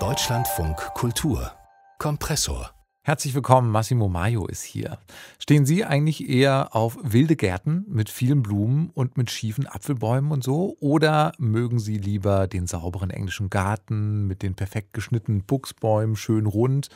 [0.00, 1.52] Deutschlandfunk Kultur
[1.98, 4.98] Kompressor Herzlich willkommen, Massimo Maio ist hier.
[5.38, 10.42] Stehen Sie eigentlich eher auf wilde Gärten mit vielen Blumen und mit schiefen Apfelbäumen und
[10.42, 10.76] so?
[10.80, 16.88] Oder mögen Sie lieber den sauberen englischen Garten mit den perfekt geschnittenen Buchsbäumen, schön rund?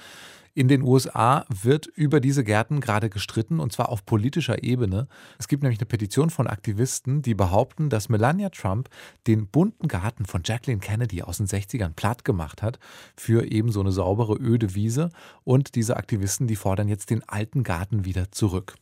[0.59, 5.07] In den USA wird über diese Gärten gerade gestritten und zwar auf politischer Ebene.
[5.39, 8.89] Es gibt nämlich eine Petition von Aktivisten, die behaupten, dass Melania Trump
[9.29, 12.81] den bunten Garten von Jacqueline Kennedy aus den 60ern platt gemacht hat
[13.15, 15.11] für eben so eine saubere, öde Wiese.
[15.45, 18.75] Und diese Aktivisten, die fordern jetzt den alten Garten wieder zurück.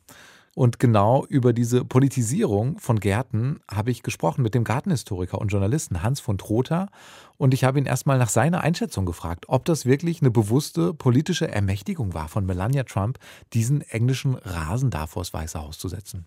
[0.56, 6.02] Und genau über diese Politisierung von Gärten habe ich gesprochen mit dem Gartenhistoriker und Journalisten
[6.02, 6.88] Hans von Trotha.
[7.36, 11.46] Und ich habe ihn erstmal nach seiner Einschätzung gefragt, ob das wirklich eine bewusste politische
[11.46, 13.18] Ermächtigung war von Melania Trump,
[13.52, 16.24] diesen englischen Rasen da vors Weiße Haus zu setzen.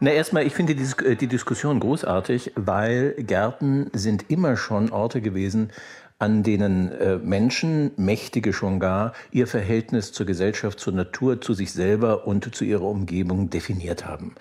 [0.00, 5.20] Na, erstmal, ich finde die, äh, die Diskussion großartig, weil Gärten sind immer schon Orte
[5.20, 5.70] gewesen,
[6.18, 11.72] an denen äh, Menschen, Mächtige schon gar, ihr Verhältnis zur Gesellschaft, zur Natur, zu sich
[11.72, 14.34] selber und zu ihrer Umgebung definiert haben.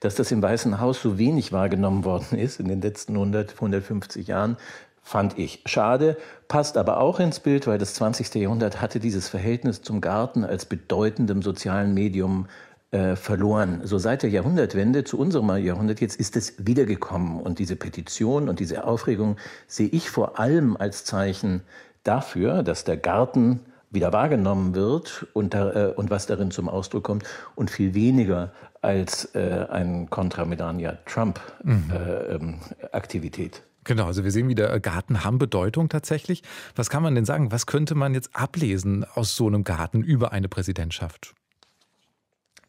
[0.00, 4.26] Dass das im Weißen Haus so wenig wahrgenommen worden ist in den letzten 100, 150
[4.26, 4.56] Jahren,
[5.02, 6.16] fand ich schade,
[6.48, 8.34] passt aber auch ins Bild, weil das 20.
[8.34, 12.46] Jahrhundert hatte dieses Verhältnis zum Garten als bedeutendem sozialen Medium
[12.90, 13.82] äh, verloren.
[13.84, 17.40] So seit der Jahrhundertwende zu unserem Jahrhundert jetzt ist es wiedergekommen.
[17.40, 21.62] Und diese Petition und diese Aufregung sehe ich vor allem als Zeichen
[22.02, 27.04] dafür, dass der Garten wieder wahrgenommen wird und, da, äh, und was darin zum Ausdruck
[27.04, 27.24] kommt
[27.54, 28.52] und viel weniger
[28.82, 31.90] als äh, ein Kontra Melania Trump mhm.
[31.92, 32.60] äh, ähm,
[32.92, 33.62] Aktivität.
[33.84, 36.42] Genau, also wir sehen wieder, Garten haben Bedeutung tatsächlich.
[36.76, 37.50] Was kann man denn sagen?
[37.50, 41.34] Was könnte man jetzt ablesen aus so einem Garten über eine Präsidentschaft?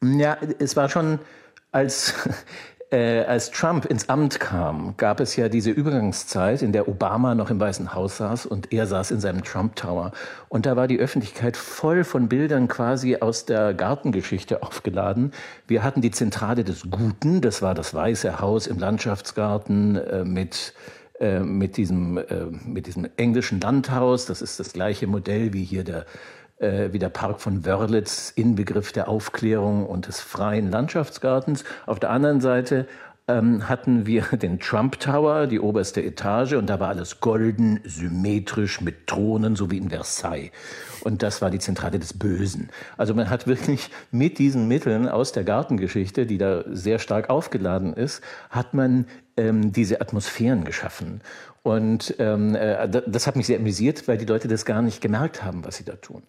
[0.03, 1.19] Ja, es war schon,
[1.71, 2.15] als,
[2.91, 7.51] äh, als Trump ins Amt kam, gab es ja diese Übergangszeit, in der Obama noch
[7.51, 10.11] im Weißen Haus saß und er saß in seinem Trump Tower.
[10.49, 15.33] Und da war die Öffentlichkeit voll von Bildern quasi aus der Gartengeschichte aufgeladen.
[15.67, 20.73] Wir hatten die Zentrale des Guten, das war das Weiße Haus im Landschaftsgarten äh, mit
[21.19, 24.25] äh, mit diesem, äh, mit diesem englischen Landhaus.
[24.25, 26.07] Das ist das gleiche Modell wie hier der
[26.61, 31.63] äh, wie der Park von Wörlitz, Inbegriff der Aufklärung und des freien Landschaftsgartens.
[31.85, 32.87] Auf der anderen Seite
[33.37, 38.81] ähm, hatten wir den Trump Tower, die oberste Etage, und da war alles golden, symmetrisch,
[38.81, 40.51] mit Thronen, so wie in Versailles.
[41.03, 42.69] Und das war die Zentrale des Bösen.
[42.97, 47.93] Also man hat wirklich mit diesen Mitteln aus der Gartengeschichte, die da sehr stark aufgeladen
[47.93, 49.05] ist, hat man
[49.37, 51.21] ähm, diese Atmosphären geschaffen.
[51.63, 55.43] Und ähm, äh, das hat mich sehr amüsiert, weil die Leute das gar nicht gemerkt
[55.43, 56.23] haben, was sie da tun.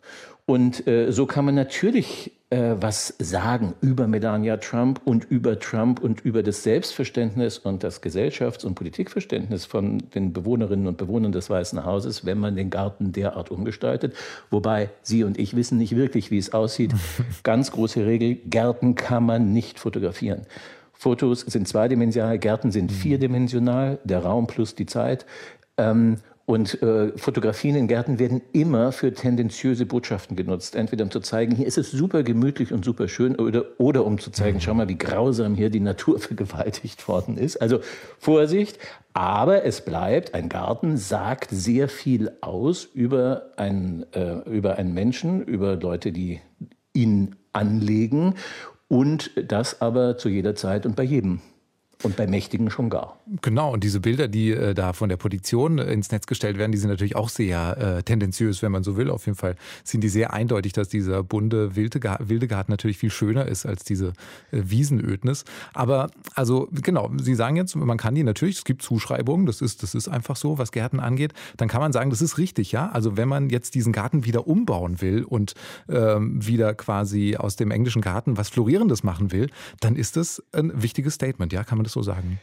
[0.47, 6.01] Und äh, so kann man natürlich äh, was sagen über Melania Trump und über Trump
[6.01, 11.49] und über das Selbstverständnis und das Gesellschafts- und Politikverständnis von den Bewohnerinnen und Bewohnern des
[11.49, 14.15] Weißen Hauses, wenn man den Garten derart umgestaltet.
[14.51, 16.93] Wobei Sie und ich wissen nicht wirklich, wie es aussieht.
[17.43, 20.43] Ganz große Regel, Gärten kann man nicht fotografieren.
[20.93, 22.95] Fotos sind zweidimensional, Gärten sind mhm.
[22.95, 25.25] vierdimensional, der Raum plus die Zeit.
[25.79, 26.19] Ähm,
[26.53, 30.77] und äh, Fotografien in Gärten werden immer für tendenziöse Botschaften genutzt.
[30.77, 34.19] Entweder um zu zeigen, hier ist es super gemütlich und super schön, oder, oder um
[34.19, 34.61] zu zeigen, mhm.
[34.61, 37.57] schau mal, wie grausam hier die Natur vergewaltigt worden ist.
[37.57, 37.81] Also
[38.19, 38.79] Vorsicht,
[39.15, 45.41] aber es bleibt, ein Garten sagt sehr viel aus über einen, äh, über einen Menschen,
[45.41, 46.43] über Leute, die
[46.93, 48.35] ihn anlegen
[48.89, 51.41] und das aber zu jeder Zeit und bei jedem.
[52.03, 53.21] Und bei Mächtigen schon gar.
[53.43, 56.73] Genau, und diese Bilder, die äh, da von der Petition äh, ins Netz gestellt werden,
[56.73, 59.11] die sind natürlich auch sehr äh, tendenziös, wenn man so will.
[59.11, 63.11] Auf jeden Fall sind die sehr eindeutig, dass dieser bunte wilde, wilde Garten natürlich viel
[63.11, 64.09] schöner ist als diese
[64.51, 65.45] äh, Wiesenödnis.
[65.75, 69.83] Aber also genau, Sie sagen jetzt, man kann die natürlich, es gibt Zuschreibungen, das ist,
[69.83, 71.33] das ist einfach so, was Gärten angeht.
[71.57, 72.91] Dann kann man sagen, das ist richtig, ja.
[72.91, 75.55] Also wenn man jetzt diesen Garten wieder umbauen will und
[75.89, 80.83] ähm, wieder quasi aus dem englischen Garten was Florierendes machen will, dann ist das ein
[80.83, 82.41] wichtiges Statement, ja, kann man das so sagen?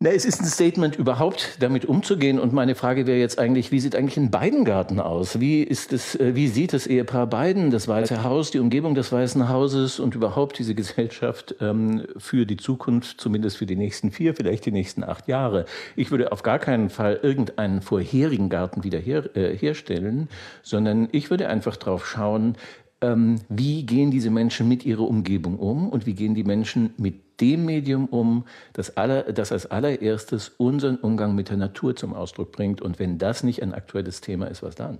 [0.00, 2.38] Na, es ist ein Statement, überhaupt damit umzugehen.
[2.38, 5.40] Und meine Frage wäre jetzt eigentlich, wie sieht eigentlich ein Beidengarten aus?
[5.40, 9.10] Wie, ist es, äh, wie sieht das Ehepaar Biden, das Weiße Haus, die Umgebung des
[9.10, 14.36] Weißen Hauses und überhaupt diese Gesellschaft ähm, für die Zukunft, zumindest für die nächsten vier,
[14.36, 15.64] vielleicht die nächsten acht Jahre?
[15.96, 20.28] Ich würde auf gar keinen Fall irgendeinen vorherigen Garten wieder her, äh, herstellen,
[20.62, 22.54] sondern ich würde einfach drauf schauen,
[23.00, 27.27] ähm, wie gehen diese Menschen mit ihrer Umgebung um und wie gehen die Menschen mit
[27.40, 32.52] dem Medium um, das, aller, das als allererstes unseren Umgang mit der Natur zum Ausdruck
[32.52, 32.80] bringt.
[32.80, 34.98] Und wenn das nicht ein aktuelles Thema ist, was dann?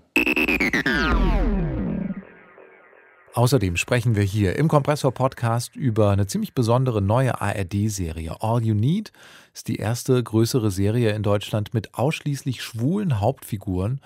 [3.35, 8.37] Außerdem sprechen wir hier im Kompressor Podcast über eine ziemlich besondere neue ARD-Serie.
[8.41, 9.13] All You Need
[9.55, 14.01] ist die erste größere Serie in Deutschland mit ausschließlich schwulen Hauptfiguren.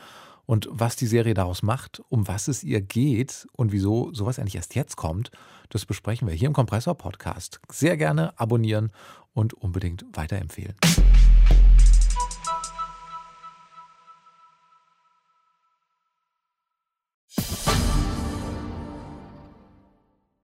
[0.47, 4.57] Und was die Serie daraus macht, um was es ihr geht und wieso sowas eigentlich
[4.57, 5.31] erst jetzt kommt,
[5.69, 7.61] das besprechen wir hier im Kompressor Podcast.
[7.71, 8.91] Sehr gerne abonnieren
[9.35, 10.75] und unbedingt weiterempfehlen.